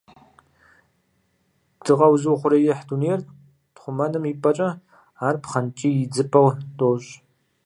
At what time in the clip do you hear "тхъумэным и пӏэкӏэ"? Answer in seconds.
3.75-4.69